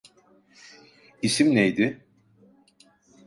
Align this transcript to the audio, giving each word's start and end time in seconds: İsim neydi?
İsim 1.21 1.55
neydi? 1.55 2.05